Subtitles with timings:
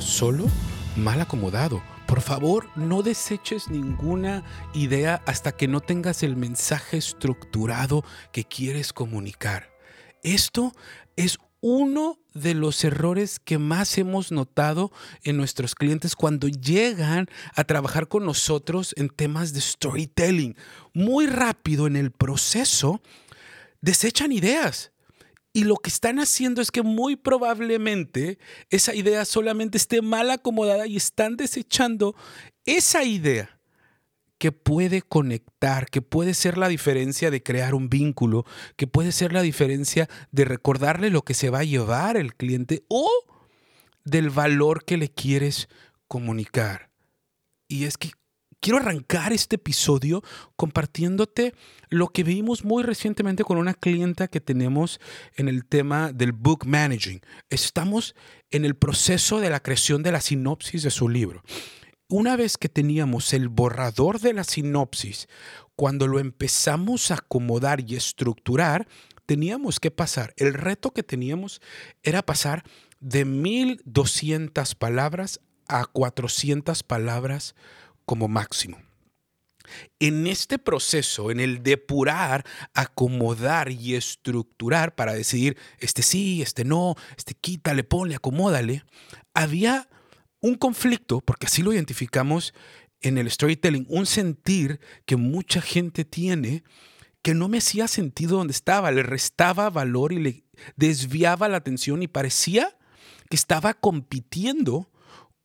[0.00, 0.46] solo
[0.96, 1.82] mal acomodado.
[2.06, 4.42] Por favor, no deseches ninguna
[4.74, 9.70] idea hasta que no tengas el mensaje estructurado que quieres comunicar.
[10.22, 10.72] Esto
[11.16, 14.90] es uno de los errores que más hemos notado
[15.22, 20.56] en nuestros clientes cuando llegan a trabajar con nosotros en temas de storytelling.
[20.94, 23.02] Muy rápido en el proceso,
[23.80, 24.92] desechan ideas.
[25.52, 28.38] Y lo que están haciendo es que muy probablemente
[28.70, 32.14] esa idea solamente esté mal acomodada y están desechando
[32.64, 33.58] esa idea
[34.38, 38.46] que puede conectar, que puede ser la diferencia de crear un vínculo,
[38.76, 42.84] que puede ser la diferencia de recordarle lo que se va a llevar el cliente
[42.88, 43.08] o
[44.04, 45.68] del valor que le quieres
[46.08, 46.90] comunicar.
[47.68, 48.12] Y es que
[48.60, 50.22] quiero arrancar este episodio
[50.56, 51.54] compartiéndote
[51.88, 55.00] lo que vimos muy recientemente con una clienta que tenemos
[55.34, 57.20] en el tema del book managing.
[57.48, 58.14] Estamos
[58.50, 61.42] en el proceso de la creación de la sinopsis de su libro
[62.10, 65.28] una vez que teníamos el borrador de la sinopsis,
[65.76, 68.88] cuando lo empezamos a acomodar y estructurar,
[69.26, 71.62] teníamos que pasar, el reto que teníamos
[72.02, 72.64] era pasar
[72.98, 77.54] de 1200 palabras a 400 palabras
[78.10, 78.76] como máximo.
[80.00, 82.44] En este proceso, en el depurar,
[82.74, 88.82] acomodar y estructurar para decidir este sí, este no, este quítale, ponle, acomódale,
[89.32, 89.88] había
[90.40, 92.52] un conflicto, porque así lo identificamos
[93.00, 96.64] en el storytelling, un sentir que mucha gente tiene
[97.22, 102.02] que no me hacía sentido donde estaba, le restaba valor y le desviaba la atención
[102.02, 102.76] y parecía
[103.28, 104.89] que estaba compitiendo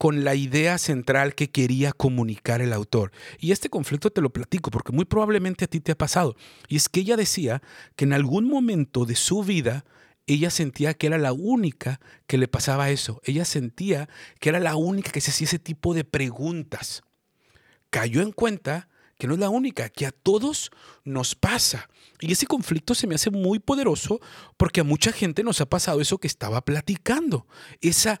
[0.00, 3.12] con la idea central que quería comunicar el autor.
[3.38, 6.36] Y este conflicto te lo platico porque muy probablemente a ti te ha pasado.
[6.68, 7.60] Y es que ella decía
[7.96, 9.84] que en algún momento de su vida
[10.26, 13.20] ella sentía que era la única que le pasaba eso.
[13.26, 14.08] Ella sentía
[14.40, 17.02] que era la única que se hacía ese tipo de preguntas.
[17.90, 20.70] Cayó en cuenta que no es la única, que a todos
[21.04, 21.90] nos pasa.
[22.20, 24.18] Y ese conflicto se me hace muy poderoso
[24.56, 27.46] porque a mucha gente nos ha pasado eso que estaba platicando.
[27.82, 28.18] Esa,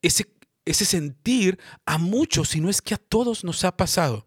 [0.00, 0.24] ese,
[0.70, 4.24] ese sentir a muchos, si no es que a todos nos ha pasado.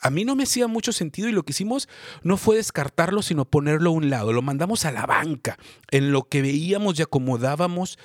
[0.00, 1.88] A mí no me hacía mucho sentido y lo que hicimos
[2.22, 4.32] no fue descartarlo, sino ponerlo a un lado.
[4.32, 5.58] Lo mandamos a la banca
[5.90, 7.98] en lo que veíamos y acomodábamos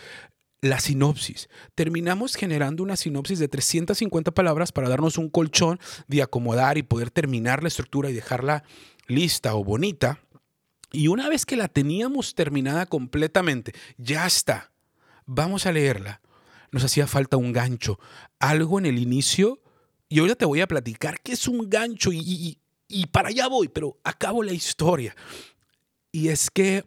[0.61, 1.49] la sinopsis.
[1.75, 7.11] Terminamos generando una sinopsis de 350 palabras para darnos un colchón de acomodar y poder
[7.11, 8.63] terminar la estructura y dejarla
[9.07, 10.19] lista o bonita.
[10.91, 14.71] Y una vez que la teníamos terminada completamente, ya está,
[15.25, 16.21] vamos a leerla.
[16.73, 17.99] Nos hacía falta un gancho,
[18.39, 19.61] algo en el inicio
[20.09, 22.57] y ahorita te voy a platicar qué es un gancho y,
[23.11, 25.15] para allá voy, pero acabo la historia.
[26.11, 26.83] Y es que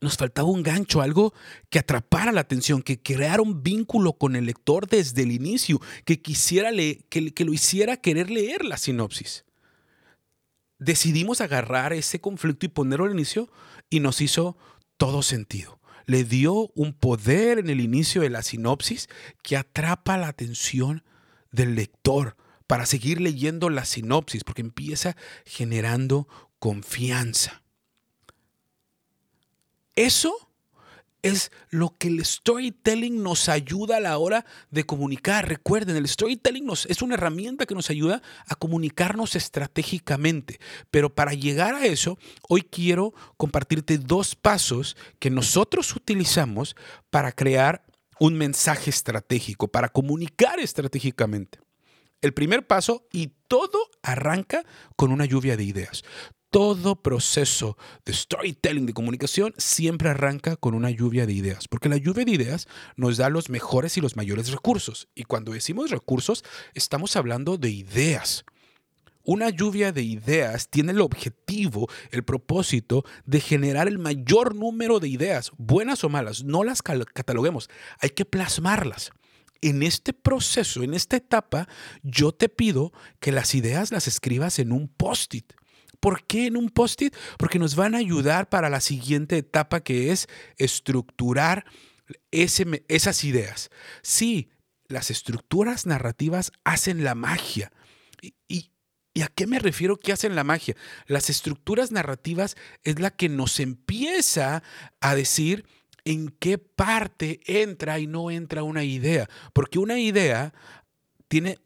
[0.00, 1.34] nos faltaba un gancho, algo
[1.68, 6.22] que atrapara la atención, que creara un vínculo con el lector desde el inicio, que
[6.22, 9.44] quisiera que, que lo hiciera querer leer la sinopsis.
[10.78, 13.50] Decidimos agarrar ese conflicto y ponerlo al inicio
[13.90, 14.56] y nos hizo
[14.96, 15.75] todo sentido.
[16.06, 19.08] Le dio un poder en el inicio de la sinopsis
[19.42, 21.02] que atrapa la atención
[21.50, 22.36] del lector
[22.66, 26.28] para seguir leyendo la sinopsis, porque empieza generando
[26.58, 27.62] confianza.
[29.94, 30.45] Eso
[31.26, 35.48] es lo que el storytelling nos ayuda a la hora de comunicar.
[35.48, 40.58] Recuerden, el storytelling nos, es una herramienta que nos ayuda a comunicarnos estratégicamente.
[40.90, 46.76] Pero para llegar a eso, hoy quiero compartirte dos pasos que nosotros utilizamos
[47.10, 47.84] para crear
[48.18, 51.58] un mensaje estratégico, para comunicar estratégicamente.
[52.22, 54.64] El primer paso, y todo arranca
[54.96, 56.02] con una lluvia de ideas.
[56.56, 61.98] Todo proceso de storytelling, de comunicación, siempre arranca con una lluvia de ideas, porque la
[61.98, 65.06] lluvia de ideas nos da los mejores y los mayores recursos.
[65.14, 68.46] Y cuando decimos recursos, estamos hablando de ideas.
[69.22, 75.10] Una lluvia de ideas tiene el objetivo, el propósito de generar el mayor número de
[75.10, 76.42] ideas, buenas o malas.
[76.42, 77.68] No las cataloguemos,
[78.00, 79.10] hay que plasmarlas.
[79.60, 81.68] En este proceso, en esta etapa,
[82.02, 85.52] yo te pido que las ideas las escribas en un post-it.
[86.00, 87.14] ¿Por qué en un post-it?
[87.38, 91.64] Porque nos van a ayudar para la siguiente etapa que es estructurar
[92.30, 93.70] esas ideas.
[94.02, 94.50] Sí,
[94.86, 97.72] las estructuras narrativas hacen la magia.
[98.48, 98.70] y,
[99.16, 100.76] ¿Y a qué me refiero que hacen la magia?
[101.06, 104.62] Las estructuras narrativas es la que nos empieza
[105.00, 105.64] a decir
[106.04, 109.26] en qué parte entra y no entra una idea.
[109.54, 110.52] Porque una idea
[111.28, 111.58] tiene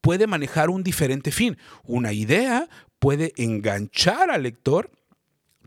[0.00, 1.56] puede manejar un diferente fin.
[1.84, 2.68] Una idea
[2.98, 4.90] puede enganchar al lector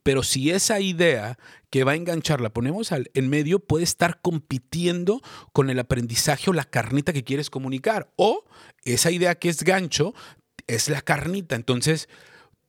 [0.03, 1.37] Pero si esa idea
[1.69, 5.21] que va a enganchar la ponemos al, en medio, puede estar compitiendo
[5.53, 8.11] con el aprendizaje o la carnita que quieres comunicar.
[8.15, 8.45] O
[8.83, 10.13] esa idea que es gancho
[10.67, 11.55] es la carnita.
[11.55, 12.07] Entonces,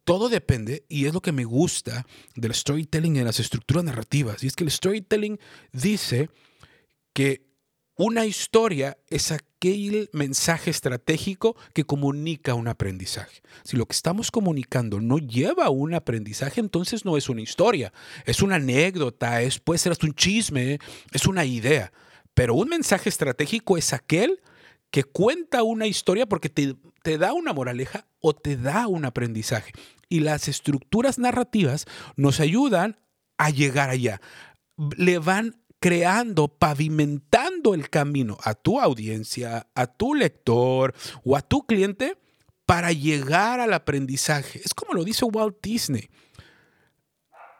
[0.04, 4.42] todo depende, y es lo que me gusta del storytelling de las estructuras narrativas.
[4.42, 5.38] Y es que el storytelling
[5.72, 6.30] dice
[7.12, 7.49] que
[8.02, 13.42] una historia es aquel mensaje estratégico que comunica un aprendizaje.
[13.62, 17.92] Si lo que estamos comunicando no lleva a un aprendizaje, entonces no es una historia,
[18.24, 20.78] es una anécdota, es, puede ser hasta un chisme,
[21.12, 21.92] es una idea.
[22.32, 24.40] Pero un mensaje estratégico es aquel
[24.90, 29.72] que cuenta una historia porque te, te da una moraleja o te da un aprendizaje.
[30.08, 31.84] Y las estructuras narrativas
[32.16, 32.98] nos ayudan
[33.36, 34.22] a llegar allá.
[34.96, 40.94] Le van creando, pavimentando el camino a tu audiencia, a tu lector
[41.24, 42.18] o a tu cliente
[42.66, 44.60] para llegar al aprendizaje.
[44.62, 46.08] Es como lo dice Walt Disney.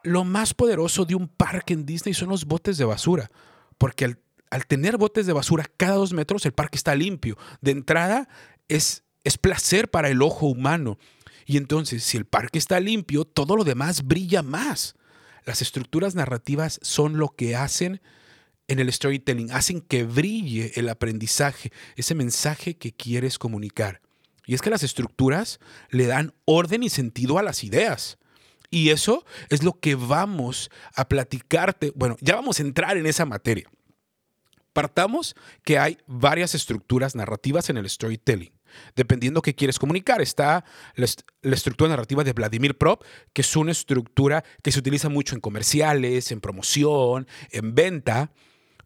[0.05, 3.31] Lo más poderoso de un parque en Disney son los botes de basura,
[3.77, 4.17] porque
[4.51, 7.37] al, tener botes de basura cada dos metros el parque está limpio.
[7.61, 8.29] De entrada
[8.69, 10.99] es, es placer para el ojo humano.
[11.47, 14.95] Y entonces, si el parque está limpio, todo lo demás brilla más.
[15.45, 18.01] Las estructuras narrativas son lo que hacen
[18.69, 24.01] en el storytelling, hacen que brille el aprendizaje, ese mensaje que quieres comunicar.
[24.47, 25.59] Y es que las estructuras
[25.91, 28.19] le dan orden y sentido a las ideas.
[28.71, 31.93] Y eso es lo que vamos a platicarte.
[31.97, 33.69] Bueno, ya vamos a entrar en esa materia.
[34.73, 35.35] Partamos
[35.65, 38.53] que hay varias estructuras narrativas en el storytelling
[38.97, 40.21] dependiendo qué quieres comunicar.
[40.21, 40.65] Está
[40.95, 41.07] la,
[41.53, 43.03] estructura narrativa de Vladimir Prop,
[43.33, 48.33] que es una estructura que se utiliza mucho en comerciales, en promoción, en venta,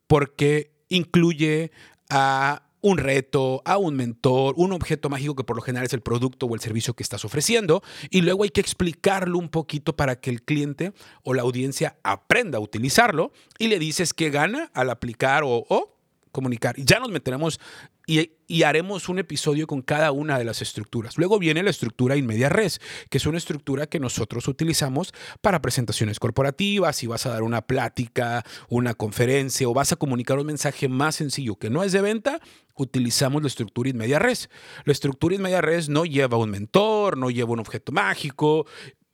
[0.06, 1.72] porque incluye
[2.10, 6.02] a un reto, a un mentor, un objeto mágico que por lo general es el
[6.02, 10.20] producto o el servicio que estás ofreciendo, y luego hay que explicarlo un poquito para
[10.20, 10.92] que el cliente
[11.22, 15.96] o la audiencia aprenda a utilizarlo y le dices qué gana al aplicar o,
[16.30, 16.75] comunicar.
[16.76, 17.58] Ya nos meteremos
[18.06, 18.30] y,
[18.62, 21.18] haremos un episodio con cada una de las estructuras.
[21.18, 22.80] Luego viene la estructura in media res,
[23.10, 27.62] que es una estructura que nosotros utilizamos para presentaciones corporativas, si vas a dar una
[27.62, 32.00] plática, una conferencia o vas a comunicar un mensaje más sencillo que no es de
[32.00, 32.40] venta,
[32.76, 34.48] utilizamos la estructura in media res.
[34.84, 38.66] La estructura in media res no lleva un mentor, no lleva un objeto mágico,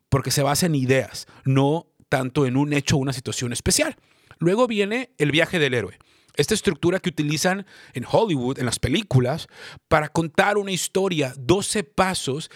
[0.09, 3.97] porque se basa en ideas, no tanto en un hecho o una situación especial.
[4.39, 5.99] Luego viene el viaje del héroe
[6.41, 9.49] esta estructura que utilizan en Hollywood, en las películas,
[9.89, 12.51] para contar una historia, 12 pasos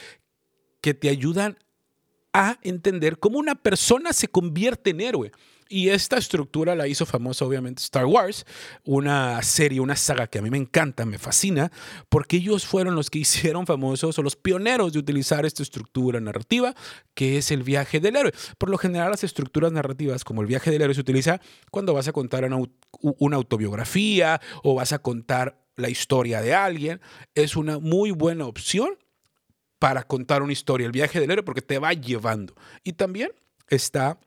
[0.80, 1.58] que te ayudan
[2.32, 5.32] a entender cómo una persona se convierte en héroe.
[5.68, 8.44] Y esta estructura la hizo famosa obviamente Star Wars,
[8.84, 11.72] una serie, una saga que a mí me encanta, me fascina,
[12.08, 16.74] porque ellos fueron los que hicieron famosos o los pioneros de utilizar esta estructura narrativa,
[17.14, 18.32] que es el viaje del héroe.
[18.58, 21.40] Por lo general las estructuras narrativas como el viaje del héroe se utiliza
[21.70, 22.58] cuando vas a contar una,
[23.00, 27.00] una autobiografía o vas a contar la historia de alguien.
[27.34, 28.98] Es una muy buena opción
[29.78, 32.54] para contar una historia, el viaje del héroe, porque te va llevando.
[32.84, 33.30] Y también
[33.68, 34.18] está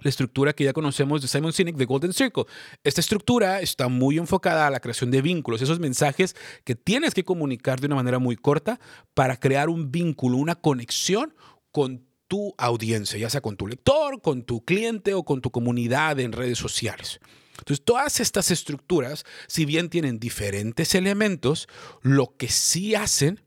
[0.00, 2.44] la estructura que ya conocemos de Simon Sinek de Golden Circle.
[2.84, 7.24] Esta estructura está muy enfocada a la creación de vínculos, esos mensajes que tienes que
[7.24, 8.78] comunicar de una manera muy corta
[9.14, 11.34] para crear un vínculo, una conexión
[11.72, 16.20] con tu audiencia, ya sea con tu lector, con tu cliente o con tu comunidad
[16.20, 17.20] en redes sociales.
[17.58, 21.68] Entonces, todas estas estructuras, si bien tienen diferentes elementos,
[22.02, 23.40] lo que sí hacen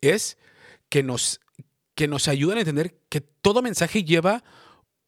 [0.00, 0.38] es
[0.88, 1.40] que nos,
[1.94, 4.42] que nos ayudan a entender que todo mensaje lleva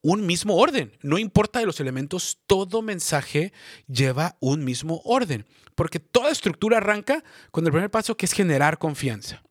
[0.02, 0.92] un mismo orden.
[1.02, 3.52] No importa de los elementos, todo mensaje
[3.86, 5.46] lleva un mismo orden.
[5.74, 9.42] Porque toda estructura arranca con el primer paso que es generar confianza.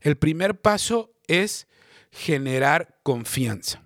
[0.00, 1.66] El primer paso es
[2.10, 3.82] generar confianza.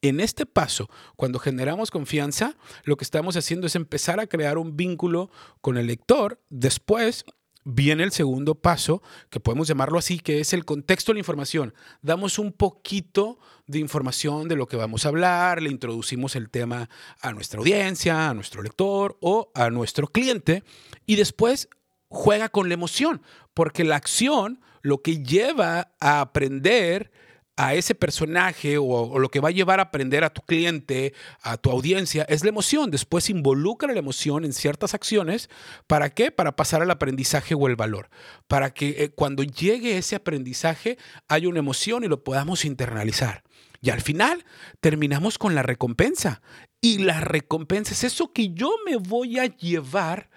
[0.00, 4.76] En este paso, cuando generamos confianza, lo que estamos haciendo es empezar a crear un
[4.76, 5.30] vínculo
[5.60, 6.40] con el lector.
[6.48, 7.24] Después
[7.64, 11.74] viene el segundo paso, que podemos llamarlo así, que es el contexto de la información.
[12.00, 16.88] Damos un poquito de información de lo que vamos a hablar, le introducimos el tema
[17.20, 20.64] a nuestra audiencia, a nuestro lector o a nuestro cliente
[21.06, 21.68] y después
[22.08, 23.22] juega con la emoción,
[23.54, 27.12] porque la acción lo que lleva a aprender
[27.56, 31.56] a ese personaje o, lo que va a llevar a aprender a tu cliente, a
[31.56, 32.90] tu audiencia, es la emoción.
[32.90, 35.50] Después involucra la emoción en ciertas acciones.
[35.86, 36.30] ¿Para qué?
[36.30, 38.08] Para pasar al aprendizaje o el valor.
[38.48, 43.42] Para que eh, cuando llegue ese aprendizaje haya una emoción y lo podamos internalizar.
[43.80, 44.44] Y al final
[44.80, 46.40] terminamos con la recompensa.
[46.80, 50.30] Y la recompensa es eso que yo me voy a llevar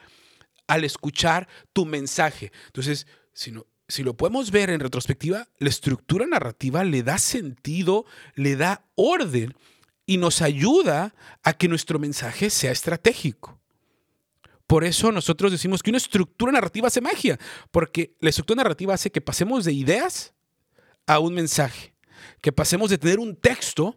[0.68, 2.52] al escuchar tu mensaje.
[2.68, 8.06] Entonces, si no, si lo podemos ver en retrospectiva, la estructura narrativa le da sentido,
[8.36, 9.54] le da orden
[10.06, 11.14] y nos ayuda
[11.44, 13.60] a que nuestro mensaje sea estratégico.
[14.68, 17.40] Por eso nosotros decimos que una estructura narrativa hace magia,
[17.72, 20.34] porque la estructura narrativa hace que pasemos de ideas
[21.06, 21.94] a un mensaje,
[22.42, 23.96] que pasemos de tener un texto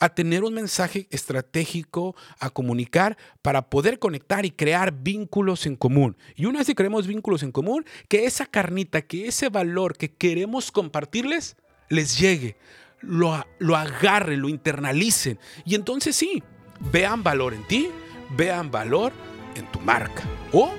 [0.00, 6.16] a tener un mensaje estratégico a comunicar para poder conectar y crear vínculos en común.
[6.34, 10.12] Y una vez que creemos vínculos en común, que esa carnita, que ese valor que
[10.12, 11.56] queremos compartirles,
[11.90, 12.56] les llegue,
[13.00, 15.38] lo, lo agarren, lo internalicen.
[15.66, 16.42] Y entonces sí,
[16.90, 17.90] vean valor en ti,
[18.36, 19.12] vean valor
[19.54, 20.70] en tu marca o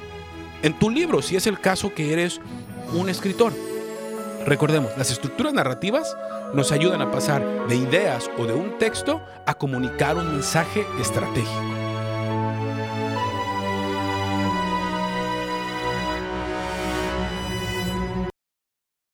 [0.63, 2.41] en tu libro, si es el caso que eres
[2.93, 3.53] un escritor.
[4.45, 6.17] Recordemos, las estructuras narrativas
[6.53, 11.80] nos ayudan a pasar de ideas o de un texto a comunicar un mensaje estratégico.